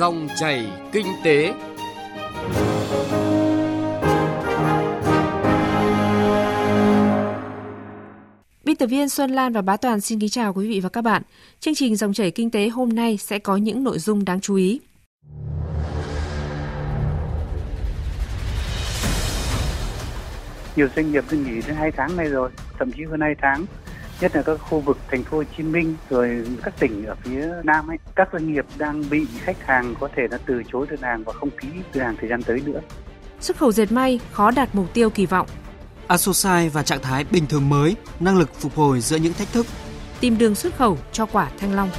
[0.00, 1.52] Dòng chảy kinh tế.
[8.64, 11.02] Biên tập viên Xuân Lan và Bá Toàn xin kính chào quý vị và các
[11.02, 11.22] bạn.
[11.60, 14.54] Chương trình Dòng chảy kinh tế hôm nay sẽ có những nội dung đáng chú
[14.54, 14.80] ý.
[20.76, 23.64] Nhiều doanh nghiệp đã nghỉ đến 2 tháng nay rồi, thậm chí hơn 2 tháng
[24.20, 27.48] nhất là các khu vực thành phố Hồ Chí Minh rồi các tỉnh ở phía
[27.64, 31.00] Nam ấy, các doanh nghiệp đang bị khách hàng có thể là từ chối đơn
[31.02, 32.80] hàng và không ký đơn hàng thời gian tới nữa.
[33.40, 35.46] Xuất khẩu dệt may khó đạt mục tiêu kỳ vọng.
[36.06, 39.66] Asosai và trạng thái bình thường mới, năng lực phục hồi giữa những thách thức.
[40.20, 41.90] Tìm đường xuất khẩu cho quả thanh long.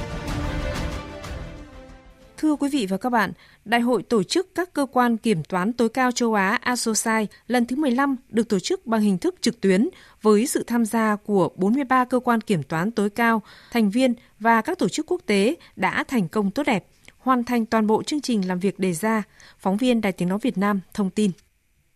[2.36, 3.32] Thưa quý vị và các bạn,
[3.64, 7.66] Đại hội tổ chức các cơ quan kiểm toán tối cao châu Á ASOSAI lần
[7.66, 9.88] thứ 15 được tổ chức bằng hình thức trực tuyến
[10.22, 14.60] với sự tham gia của 43 cơ quan kiểm toán tối cao, thành viên và
[14.60, 16.86] các tổ chức quốc tế đã thành công tốt đẹp,
[17.18, 19.22] hoàn thành toàn bộ chương trình làm việc đề ra.
[19.58, 21.30] Phóng viên Đài Tiếng Nói Việt Nam thông tin.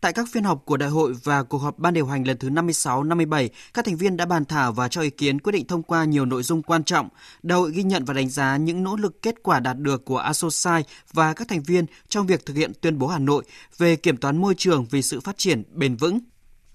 [0.01, 2.49] Tại các phiên họp của đại hội và cuộc họp ban điều hành lần thứ
[2.51, 6.05] 56-57, các thành viên đã bàn thảo và cho ý kiến quyết định thông qua
[6.05, 7.09] nhiều nội dung quan trọng.
[7.43, 10.19] Đại hội ghi nhận và đánh giá những nỗ lực kết quả đạt được của
[10.19, 13.45] ASOSAI và các thành viên trong việc thực hiện tuyên bố Hà Nội
[13.79, 16.19] về kiểm toán môi trường vì sự phát triển bền vững.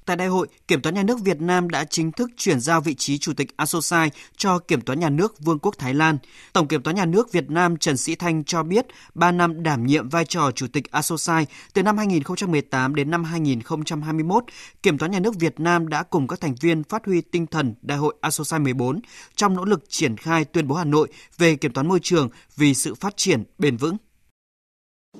[0.05, 2.95] Tại đại hội, Kiểm toán nhà nước Việt Nam đã chính thức chuyển giao vị
[2.95, 6.17] trí Chủ tịch ASOSAI cho Kiểm toán nhà nước Vương quốc Thái Lan.
[6.53, 9.85] Tổng Kiểm toán nhà nước Việt Nam Trần Sĩ Thanh cho biết, 3 năm đảm
[9.85, 14.43] nhiệm vai trò Chủ tịch ASOSAI từ năm 2018 đến năm 2021,
[14.83, 17.73] Kiểm toán nhà nước Việt Nam đã cùng các thành viên phát huy tinh thần
[17.81, 18.99] Đại hội ASOSAI 14
[19.35, 21.07] trong nỗ lực triển khai tuyên bố Hà Nội
[21.37, 23.97] về kiểm toán môi trường vì sự phát triển bền vững.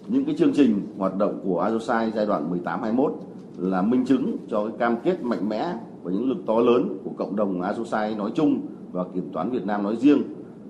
[0.07, 4.67] Những cái chương trình hoạt động của ASOSAI giai đoạn 18-21 là minh chứng cho
[4.67, 8.31] cái cam kết mạnh mẽ và những lực to lớn của cộng đồng ASOSAI nói
[8.35, 8.59] chung
[8.91, 10.21] và kiểm toán Việt Nam nói riêng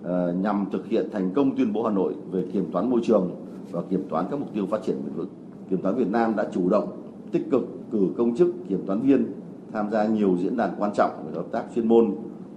[0.03, 3.31] ờ, nhằm thực hiện thành công tuyên bố Hà Nội về kiểm toán môi trường
[3.71, 5.29] và kiểm toán các mục tiêu phát triển bền vững.
[5.69, 7.01] Kiểm toán Việt Nam đã chủ động,
[7.31, 9.25] tích cực cử công chức kiểm toán viên
[9.73, 12.11] tham gia nhiều diễn đàn quan trọng về hợp tác chuyên môn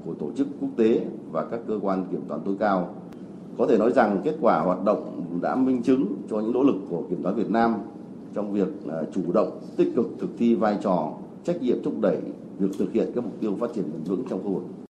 [0.06, 2.94] của tổ chức quốc tế và các cơ quan kiểm toán tối cao.
[3.58, 6.76] Có thể nói rằng kết quả hoạt động đã minh chứng cho những nỗ lực
[6.90, 7.74] của kiểm toán Việt Nam
[8.34, 11.12] trong việc à, chủ động tích cực thực thi vai trò
[11.44, 12.16] trách nhiệm thúc đẩy
[12.58, 14.84] việc thực hiện các mục tiêu phát triển bền vững trong khu vực.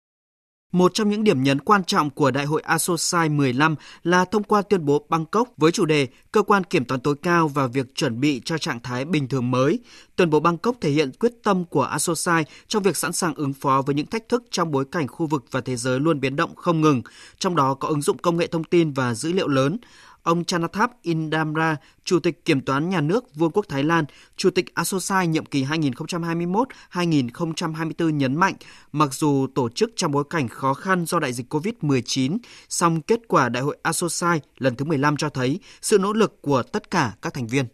[0.73, 4.61] Một trong những điểm nhấn quan trọng của Đại hội ASOSAI 15 là thông qua
[4.61, 8.19] tuyên bố Bangkok với chủ đề Cơ quan kiểm toán tối cao và việc chuẩn
[8.19, 9.79] bị cho trạng thái bình thường mới.
[10.15, 13.81] Tuyên bố Bangkok thể hiện quyết tâm của ASOSAI trong việc sẵn sàng ứng phó
[13.85, 16.55] với những thách thức trong bối cảnh khu vực và thế giới luôn biến động
[16.55, 17.01] không ngừng,
[17.39, 19.77] trong đó có ứng dụng công nghệ thông tin và dữ liệu lớn.
[20.23, 24.05] Ông Chanathap Indamra, Chủ tịch Kiểm toán Nhà nước Vương quốc Thái Lan,
[24.37, 28.55] Chủ tịch ASOSAI nhiệm kỳ 2021-2024 nhấn mạnh,
[28.91, 32.37] mặc dù tổ chức trong bối cảnh khó khăn do đại dịch COVID-19,
[32.69, 36.63] song kết quả Đại hội ASOSAI lần thứ 15 cho thấy sự nỗ lực của
[36.63, 37.65] tất cả các thành viên.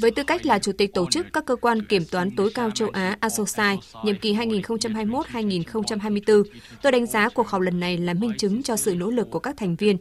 [0.00, 2.70] Với tư cách là Chủ tịch tổ chức các cơ quan kiểm toán tối cao
[2.70, 6.42] châu Á ASOSAI nhiệm kỳ 2021-2024,
[6.82, 9.38] tôi đánh giá cuộc họp lần này là minh chứng cho sự nỗ lực của
[9.38, 9.96] các thành viên.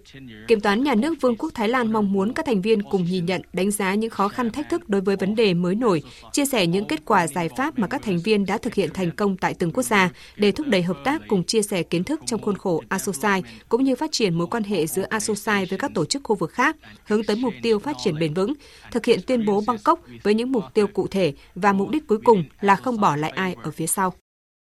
[0.47, 3.25] Kiểm toán nhà nước Vương quốc Thái Lan mong muốn các thành viên cùng nhìn
[3.25, 6.45] nhận, đánh giá những khó khăn thách thức đối với vấn đề mới nổi, chia
[6.45, 9.37] sẻ những kết quả giải pháp mà các thành viên đã thực hiện thành công
[9.37, 12.41] tại từng quốc gia để thúc đẩy hợp tác cùng chia sẻ kiến thức trong
[12.41, 16.05] khuôn khổ ASOSAI cũng như phát triển mối quan hệ giữa ASOSAI với các tổ
[16.05, 16.75] chức khu vực khác khác,
[17.05, 18.53] hướng tới mục tiêu phát triển bền vững,
[18.91, 22.17] thực hiện tuyên bố Bangkok với những mục tiêu cụ thể và mục đích cuối
[22.23, 24.13] cùng là không bỏ lại ai ở phía sau.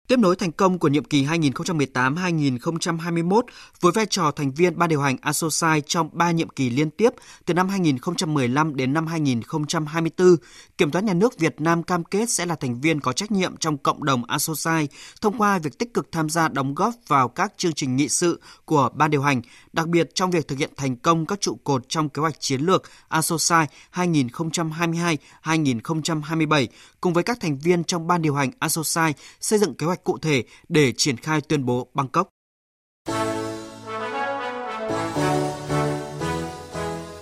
[0.10, 3.42] Tiếp nối thành công của nhiệm kỳ 2018-2021
[3.82, 7.10] với vai trò thành viên ban điều hành ASOSAI trong 3 nhiệm kỳ liên tiếp
[7.46, 10.36] từ năm 2015 đến năm 2024,
[10.78, 13.58] Kiểm toán nhà nước Việt Nam cam kết sẽ là thành viên có trách nhiệm
[13.58, 14.88] trong cộng đồng ASOSAI
[15.22, 18.42] thông qua việc tích cực tham gia đóng góp vào các chương trình nghị sự
[18.66, 19.42] của ban điều hành,
[19.74, 22.62] đặc biệt trong việc thực hiện thành công các trụ cột trong kế hoạch chiến
[22.62, 26.68] lược ASOSAI 2022-2027
[27.02, 30.18] cùng với các thành viên trong ban điều hành ASOSAI xây dựng kế hoạch cụ
[30.18, 32.30] thể để triển khai tuyên bố Bangkok.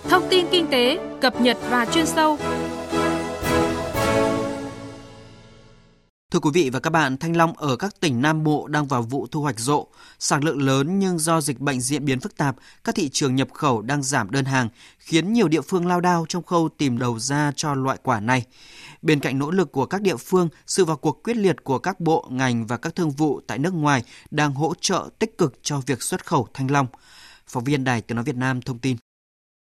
[0.08, 2.38] Thông tin kinh tế, cập nhật và chuyên sâu.
[6.30, 9.02] Thưa quý vị và các bạn, thanh long ở các tỉnh Nam Bộ đang vào
[9.02, 9.86] vụ thu hoạch rộ.
[10.18, 13.48] Sản lượng lớn nhưng do dịch bệnh diễn biến phức tạp, các thị trường nhập
[13.52, 14.68] khẩu đang giảm đơn hàng,
[14.98, 18.44] khiến nhiều địa phương lao đao trong khâu tìm đầu ra cho loại quả này.
[19.02, 22.00] Bên cạnh nỗ lực của các địa phương, sự vào cuộc quyết liệt của các
[22.00, 25.80] bộ, ngành và các thương vụ tại nước ngoài đang hỗ trợ tích cực cho
[25.86, 26.86] việc xuất khẩu thanh long.
[27.46, 28.96] Phóng viên Đài Tiếng Nói Việt Nam thông tin.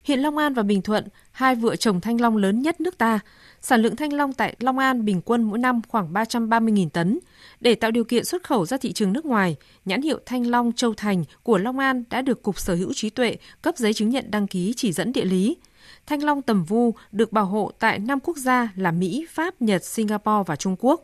[0.03, 3.19] Hiện Long An và Bình Thuận, hai vựa trồng thanh long lớn nhất nước ta.
[3.61, 7.19] Sản lượng thanh long tại Long An bình quân mỗi năm khoảng 330.000 tấn.
[7.59, 9.55] Để tạo điều kiện xuất khẩu ra thị trường nước ngoài,
[9.85, 13.09] nhãn hiệu Thanh Long Châu Thành của Long An đã được Cục Sở hữu trí
[13.09, 15.57] tuệ cấp giấy chứng nhận đăng ký chỉ dẫn địa lý.
[16.11, 19.83] Thanh long tầm vu được bảo hộ tại 5 quốc gia là Mỹ, Pháp, Nhật,
[19.83, 21.01] Singapore và Trung Quốc.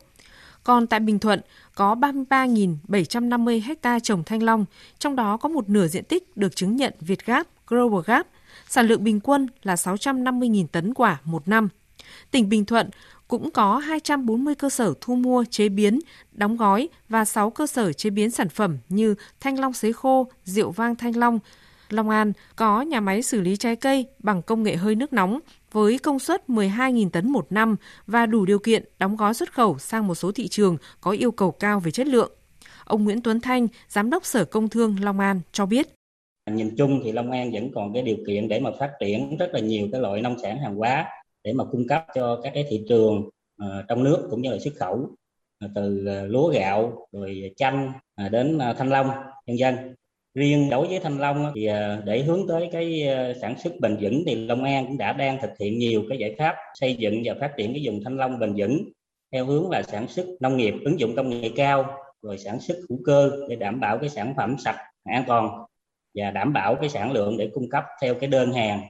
[0.64, 1.40] Còn tại Bình Thuận
[1.74, 4.64] có 33.750 ha trồng thanh long,
[4.98, 8.26] trong đó có một nửa diện tích được chứng nhận Việt Gap, Global Gap.
[8.68, 11.68] Sản lượng bình quân là 650.000 tấn quả một năm.
[12.30, 12.90] Tỉnh Bình Thuận
[13.28, 15.98] cũng có 240 cơ sở thu mua, chế biến,
[16.32, 20.28] đóng gói và 6 cơ sở chế biến sản phẩm như thanh long sấy khô,
[20.44, 21.38] rượu vang thanh long.
[21.90, 25.38] Long An có nhà máy xử lý trái cây bằng công nghệ hơi nước nóng
[25.72, 27.76] với công suất 12.000 tấn một năm
[28.06, 31.30] và đủ điều kiện đóng gói xuất khẩu sang một số thị trường có yêu
[31.30, 32.32] cầu cao về chất lượng.
[32.84, 35.88] Ông Nguyễn Tuấn Thanh, Giám đốc Sở Công Thương Long An cho biết.
[36.50, 39.50] Nhìn chung thì Long An vẫn còn cái điều kiện để mà phát triển rất
[39.52, 41.06] là nhiều cái loại nông sản hàng hóa
[41.44, 44.58] để mà cung cấp cho các cái thị trường ờ, trong nước cũng như là
[44.58, 45.08] xuất khẩu
[45.60, 47.92] ờ, từ ờ, lúa gạo rồi chanh
[48.30, 49.10] đến thanh long
[49.46, 49.94] nhân dân
[50.38, 53.96] riêng đối với thanh long thì ờ, để hướng tới cái ờ, sản xuất bền
[54.00, 57.22] vững thì long an cũng đã đang thực hiện nhiều cái giải pháp xây dựng
[57.24, 58.88] và phát triển cái vùng thanh long bền vững
[59.32, 61.86] theo hướng là sản xuất nông nghiệp ứng dụng công nghệ cao
[62.22, 65.64] rồi sản xuất hữu cơ để đảm bảo cái sản phẩm sạch an toàn
[66.14, 68.80] và đảm bảo cái sản lượng để cung cấp theo cái đơn hàng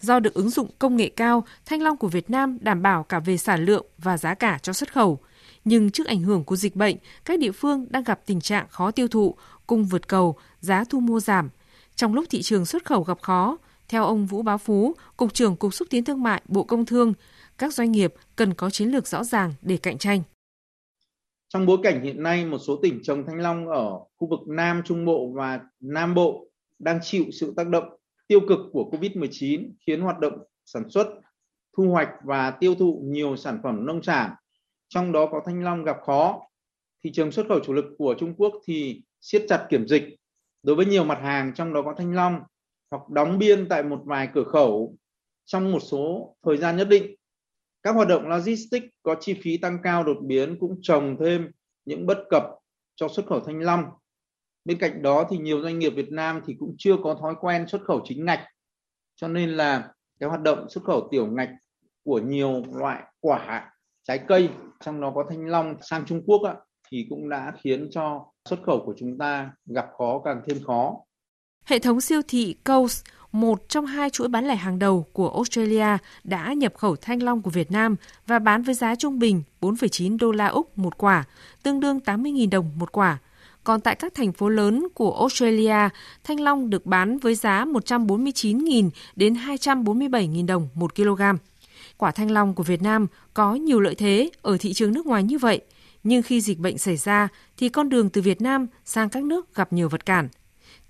[0.00, 3.18] Do được ứng dụng công nghệ cao, thanh long của Việt Nam đảm bảo cả
[3.20, 5.18] về sản lượng và giá cả cho xuất khẩu.
[5.64, 8.90] Nhưng trước ảnh hưởng của dịch bệnh, các địa phương đang gặp tình trạng khó
[8.90, 9.34] tiêu thụ,
[9.70, 11.48] cung vượt cầu, giá thu mua giảm.
[11.94, 13.58] Trong lúc thị trường xuất khẩu gặp khó,
[13.88, 17.12] theo ông Vũ Bá Phú, Cục trưởng Cục Xúc tiến Thương mại Bộ Công Thương,
[17.58, 20.22] các doanh nghiệp cần có chiến lược rõ ràng để cạnh tranh.
[21.48, 24.82] Trong bối cảnh hiện nay, một số tỉnh trồng thanh long ở khu vực Nam
[24.84, 26.46] Trung Bộ và Nam Bộ
[26.78, 27.84] đang chịu sự tác động
[28.28, 31.06] tiêu cực của Covid-19 khiến hoạt động sản xuất,
[31.76, 34.30] thu hoạch và tiêu thụ nhiều sản phẩm nông sản,
[34.88, 36.40] trong đó có thanh long gặp khó.
[37.04, 40.16] Thị trường xuất khẩu chủ lực của Trung Quốc thì siết chặt kiểm dịch
[40.62, 42.40] đối với nhiều mặt hàng trong đó có thanh long
[42.90, 44.96] hoặc đóng biên tại một vài cửa khẩu
[45.46, 47.14] trong một số thời gian nhất định.
[47.82, 51.50] Các hoạt động logistics có chi phí tăng cao đột biến cũng trồng thêm
[51.84, 52.44] những bất cập
[52.96, 53.84] cho xuất khẩu thanh long
[54.64, 57.68] bên cạnh đó thì nhiều doanh nghiệp Việt Nam thì cũng chưa có thói quen
[57.68, 58.40] xuất khẩu chính ngạch
[59.16, 61.50] cho nên là cái hoạt động xuất khẩu tiểu ngạch
[62.04, 63.72] của nhiều loại quả
[64.02, 64.50] trái cây
[64.80, 66.54] trong đó có thanh long sang Trung Quốc á,
[66.90, 70.96] thì cũng đã khiến cho xuất khẩu của chúng ta gặp khó càng thêm khó.
[71.64, 73.02] Hệ thống siêu thị Coles,
[73.32, 77.42] một trong hai chuỗi bán lẻ hàng đầu của Australia, đã nhập khẩu thanh long
[77.42, 77.96] của Việt Nam
[78.26, 81.24] và bán với giá trung bình 4,9 đô la Úc một quả,
[81.62, 83.18] tương đương 80.000 đồng một quả–
[83.64, 85.88] còn tại các thành phố lớn của Australia,
[86.24, 91.22] thanh long được bán với giá 149.000 đến 247.000 đồng một kg.
[91.96, 95.22] Quả thanh long của Việt Nam có nhiều lợi thế ở thị trường nước ngoài
[95.22, 95.60] như vậy,
[96.02, 99.54] nhưng khi dịch bệnh xảy ra thì con đường từ Việt Nam sang các nước
[99.54, 100.28] gặp nhiều vật cản.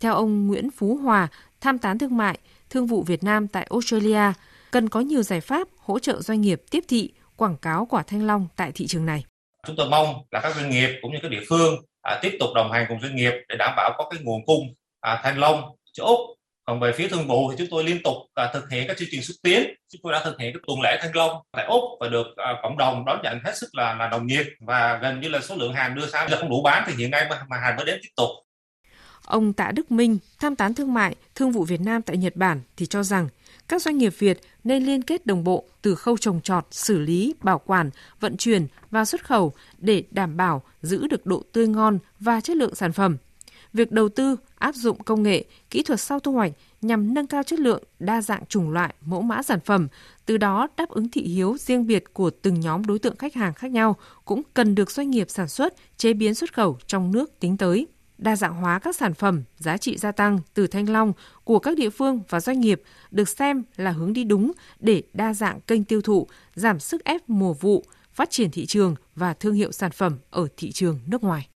[0.01, 1.29] Theo ông Nguyễn Phú Hòa,
[1.61, 2.39] tham tán thương mại,
[2.71, 4.33] thương vụ Việt Nam tại Australia,
[4.71, 8.27] cần có nhiều giải pháp hỗ trợ doanh nghiệp tiếp thị, quảng cáo quả thanh
[8.27, 9.25] long tại thị trường này.
[9.67, 12.51] Chúng tôi mong là các doanh nghiệp cũng như các địa phương à, tiếp tục
[12.55, 15.63] đồng hành cùng doanh nghiệp để đảm bảo có cái nguồn cung à, thanh long
[15.93, 16.21] cho úc
[16.71, 19.09] còn về phía thương vụ thì chúng tôi liên tục à, thực hiện các chương
[19.11, 21.83] trình xúc tiến chúng tôi đã thực hiện các tuần lễ thanh long tại úc
[22.01, 25.21] và được à, cộng đồng đón nhận hết sức là là đồng nhiệt và gần
[25.21, 27.43] như là số lượng hàng đưa sang giờ không đủ bán thì hiện nay mà,
[27.49, 28.29] mà hàng mới đến tiếp tục
[29.25, 32.61] Ông Tạ Đức Minh, tham tán thương mại, thương vụ Việt Nam tại Nhật Bản
[32.77, 33.29] thì cho rằng
[33.69, 37.35] các doanh nghiệp Việt nên liên kết đồng bộ từ khâu trồng trọt, xử lý,
[37.43, 37.91] bảo quản,
[38.21, 42.57] vận chuyển và xuất khẩu để đảm bảo giữ được độ tươi ngon và chất
[42.57, 43.17] lượng sản phẩm.
[43.73, 47.43] Việc đầu tư, áp dụng công nghệ, kỹ thuật sau thu hoạch nhằm nâng cao
[47.43, 49.89] chất lượng, đa dạng chủng loại, mẫu mã sản phẩm,
[50.27, 53.55] từ đó đáp ứng thị hiếu riêng biệt của từng nhóm đối tượng khách hàng
[53.55, 57.41] khác nhau cũng cần được doanh nghiệp sản xuất, chế biến xuất khẩu trong nước
[57.41, 57.87] tính tới
[58.19, 61.13] đa dạng hóa các sản phẩm, giá trị gia tăng từ thanh long
[61.45, 65.35] của các địa phương và doanh nghiệp được xem là hướng đi đúng để đa
[65.35, 69.55] dạng kênh tiêu thụ, giảm sức ép mùa vụ, phát triển thị trường và thương
[69.55, 71.50] hiệu sản phẩm ở thị trường nước ngoài.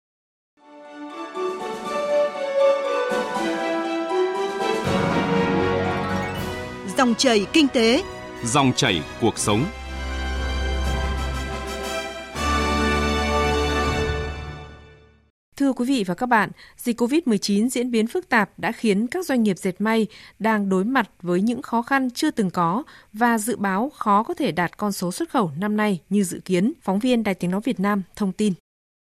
[7.03, 8.03] Dòng chảy kinh tế,
[8.45, 9.65] dòng chảy cuộc sống.
[15.57, 19.27] Thưa quý vị và các bạn, dịch COVID-19 diễn biến phức tạp đã khiến các
[19.27, 20.07] doanh nghiệp dệt may
[20.39, 22.83] đang đối mặt với những khó khăn chưa từng có
[23.13, 26.41] và dự báo khó có thể đạt con số xuất khẩu năm nay như dự
[26.45, 26.73] kiến.
[26.83, 28.53] Phóng viên Đài Tiếng Nói Việt Nam thông tin.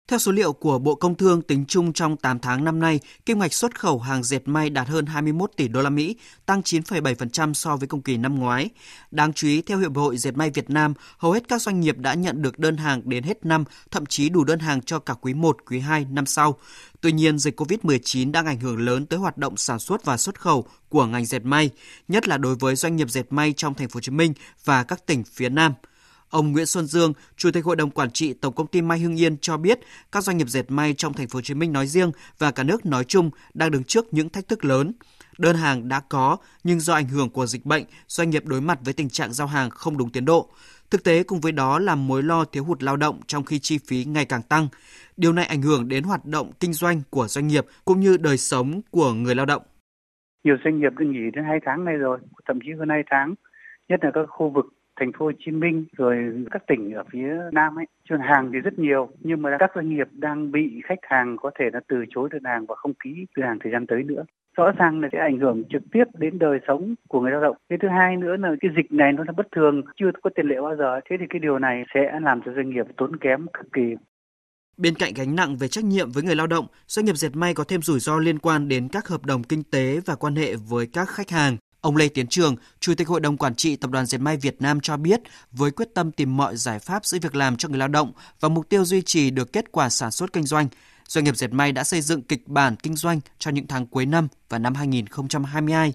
[0.07, 3.39] Theo số liệu của Bộ Công Thương tính chung trong 8 tháng năm nay, kim
[3.39, 7.53] ngạch xuất khẩu hàng dệt may đạt hơn 21 tỷ đô la Mỹ, tăng 9,7%
[7.53, 8.69] so với cùng kỳ năm ngoái.
[9.11, 11.97] Đáng chú ý, theo Hiệp hội Dệt may Việt Nam, hầu hết các doanh nghiệp
[11.97, 15.13] đã nhận được đơn hàng đến hết năm, thậm chí đủ đơn hàng cho cả
[15.21, 16.57] quý 1, quý 2 năm sau.
[17.01, 20.41] Tuy nhiên, dịch COVID-19 đang ảnh hưởng lớn tới hoạt động sản xuất và xuất
[20.41, 21.69] khẩu của ngành dệt may,
[22.07, 24.33] nhất là đối với doanh nghiệp dệt may trong thành phố Hồ Chí Minh
[24.65, 25.73] và các tỉnh phía Nam.
[26.35, 29.19] Ông Nguyễn Xuân Dương, Chủ tịch Hội đồng quản trị Tổng công ty May Hưng
[29.19, 29.79] Yên cho biết,
[30.11, 32.63] các doanh nghiệp dệt may trong thành phố Hồ Chí Minh nói riêng và cả
[32.63, 34.93] nước nói chung đang đứng trước những thách thức lớn.
[35.37, 38.79] Đơn hàng đã có, nhưng do ảnh hưởng của dịch bệnh, doanh nghiệp đối mặt
[38.85, 40.49] với tình trạng giao hàng không đúng tiến độ.
[40.91, 43.79] Thực tế cùng với đó là mối lo thiếu hụt lao động trong khi chi
[43.87, 44.67] phí ngày càng tăng.
[45.17, 48.37] Điều này ảnh hưởng đến hoạt động kinh doanh của doanh nghiệp cũng như đời
[48.37, 49.61] sống của người lao động.
[50.43, 53.35] Nhiều doanh nghiệp đã nghỉ đến 2 tháng nay rồi, thậm chí hơn 2 tháng,
[53.89, 54.65] nhất là các khu vực
[54.99, 58.59] thành phố Hồ Chí Minh rồi các tỉnh ở phía Nam ấy, chuyên hàng thì
[58.59, 62.05] rất nhiều nhưng mà các doanh nghiệp đang bị khách hàng có thể là từ
[62.09, 64.23] chối đơn hàng và không ký đơn hàng thời gian tới nữa
[64.57, 67.57] rõ ràng là sẽ ảnh hưởng trực tiếp đến đời sống của người lao động.
[67.69, 70.47] Cái thứ hai nữa là cái dịch này nó là bất thường, chưa có tiền
[70.47, 70.99] lệ bao giờ.
[71.09, 73.95] Thế thì cái điều này sẽ làm cho doanh nghiệp tốn kém cực kỳ.
[74.77, 77.53] Bên cạnh gánh nặng về trách nhiệm với người lao động, doanh nghiệp dệt may
[77.53, 80.55] có thêm rủi ro liên quan đến các hợp đồng kinh tế và quan hệ
[80.69, 81.57] với các khách hàng.
[81.85, 84.61] Ông Lê Tiến Trường, Chủ tịch Hội đồng Quản trị Tập đoàn Dệt may Việt
[84.61, 87.79] Nam cho biết, với quyết tâm tìm mọi giải pháp giữ việc làm cho người
[87.79, 90.67] lao động và mục tiêu duy trì được kết quả sản xuất kinh doanh,
[91.07, 94.05] doanh nghiệp dệt may đã xây dựng kịch bản kinh doanh cho những tháng cuối
[94.05, 95.93] năm và năm 2022.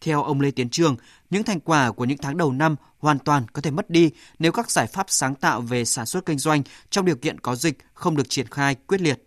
[0.00, 0.96] Theo ông Lê Tiến Trường,
[1.30, 4.52] những thành quả của những tháng đầu năm hoàn toàn có thể mất đi nếu
[4.52, 7.78] các giải pháp sáng tạo về sản xuất kinh doanh trong điều kiện có dịch
[7.94, 9.22] không được triển khai quyết liệt.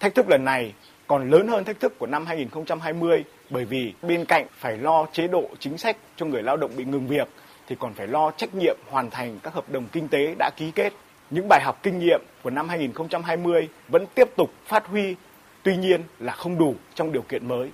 [0.00, 0.74] Thách thức lần này
[1.06, 5.28] còn lớn hơn thách thức của năm 2020 bởi vì bên cạnh phải lo chế
[5.28, 7.28] độ chính sách cho người lao động bị ngừng việc
[7.68, 10.70] thì còn phải lo trách nhiệm hoàn thành các hợp đồng kinh tế đã ký
[10.70, 10.92] kết.
[11.30, 15.14] Những bài học kinh nghiệm của năm 2020 vẫn tiếp tục phát huy,
[15.62, 17.70] tuy nhiên là không đủ trong điều kiện mới.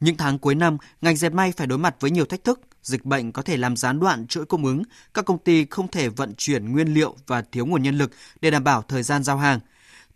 [0.00, 2.60] Những tháng cuối năm, ngành dệt may phải đối mặt với nhiều thách thức.
[2.82, 4.82] Dịch bệnh có thể làm gián đoạn chuỗi cung ứng,
[5.14, 8.50] các công ty không thể vận chuyển nguyên liệu và thiếu nguồn nhân lực để
[8.50, 9.60] đảm bảo thời gian giao hàng.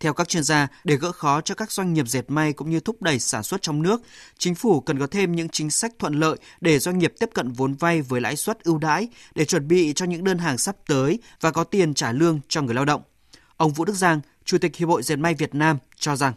[0.00, 2.80] Theo các chuyên gia, để gỡ khó cho các doanh nghiệp dệt may cũng như
[2.80, 4.00] thúc đẩy sản xuất trong nước,
[4.38, 7.52] chính phủ cần có thêm những chính sách thuận lợi để doanh nghiệp tiếp cận
[7.52, 10.76] vốn vay với lãi suất ưu đãi để chuẩn bị cho những đơn hàng sắp
[10.88, 13.02] tới và có tiền trả lương cho người lao động.
[13.56, 16.32] Ông Vũ Đức Giang, Chủ tịch Hiệp hội Dệt may Việt Nam cho rằng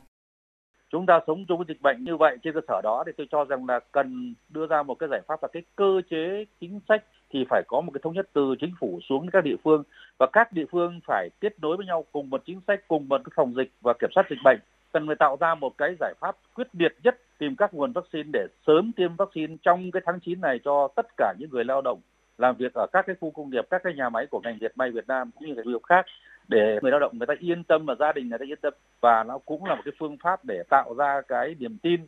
[0.91, 3.27] chúng ta sống chung với dịch bệnh như vậy trên cơ sở đó thì tôi
[3.31, 6.79] cho rằng là cần đưa ra một cái giải pháp là cái cơ chế chính
[6.89, 7.03] sách
[7.34, 9.84] thì phải có một cái thống nhất từ chính phủ xuống các địa phương
[10.19, 13.22] và các địa phương phải kết nối với nhau cùng một chính sách cùng một
[13.24, 14.60] cái phòng dịch và kiểm soát dịch bệnh.
[14.93, 18.29] Cần phải tạo ra một cái giải pháp quyết liệt nhất tìm các nguồn vaccine
[18.34, 21.81] để sớm tiêm vaccine trong cái tháng 9 này cho tất cả những người lao
[21.81, 22.00] động
[22.38, 24.72] làm việc ở các cái khu công nghiệp, các cái nhà máy của ngành dệt
[24.75, 26.05] may Việt Nam cũng như các nghiệp khác
[26.48, 28.74] để người lao động người ta yên tâm và gia đình người ta yên tâm.
[29.01, 32.07] Và nó cũng là một cái phương pháp để tạo ra cái niềm tin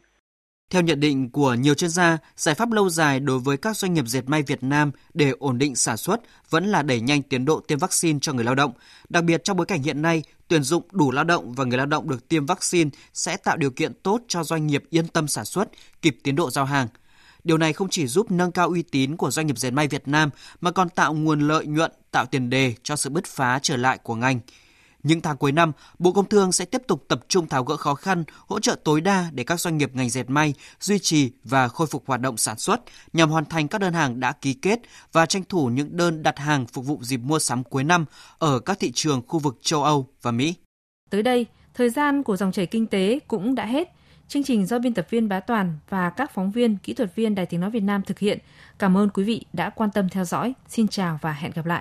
[0.70, 3.94] theo nhận định của nhiều chuyên gia, giải pháp lâu dài đối với các doanh
[3.94, 7.46] nghiệp dệt may Việt Nam để ổn định sản xuất vẫn là đẩy nhanh tiến
[7.46, 8.72] độ tiêm vaccine cho người lao động.
[9.10, 11.86] Đặc biệt trong bối cảnh hiện nay, tuyển dụng đủ lao động và người lao
[11.86, 15.46] động được tiêm vaccine sẽ tạo điều kiện tốt cho doanh nghiệp yên tâm sản
[15.46, 15.70] xuất,
[16.02, 16.88] kịp tiến độ giao hàng.
[17.44, 20.08] Điều này không chỉ giúp nâng cao uy tín của doanh nghiệp dệt may Việt
[20.08, 20.30] Nam
[20.62, 23.98] mà còn tạo nguồn lợi nhuận, tạo tiền đề cho sự bứt phá trở lại
[23.98, 24.40] của ngành.
[25.04, 27.96] Những tháng cuối năm, Bộ Công Thương sẽ tiếp tục tập trung tháo gỡ khó
[27.96, 31.68] khăn, hỗ trợ tối đa để các doanh nghiệp ngành dệt may duy trì và
[31.68, 32.82] khôi phục hoạt động sản xuất
[33.14, 34.80] nhằm hoàn thành các đơn hàng đã ký kết
[35.12, 38.06] và tranh thủ những đơn đặt hàng phục vụ dịp mua sắm cuối năm
[38.38, 40.54] ở các thị trường khu vực châu Âu và Mỹ.
[41.10, 43.94] Tới đây, thời gian của dòng chảy kinh tế cũng đã hết.
[44.28, 47.36] Chương trình do biên tập viên Bá Toàn và các phóng viên, kỹ thuật viên
[47.36, 48.40] Đài Tiếng Nói Việt Nam thực hiện.
[48.80, 50.54] Cảm ơn quý vị đã quan tâm theo dõi.
[50.68, 51.78] Xin chào và hẹn gặp lại.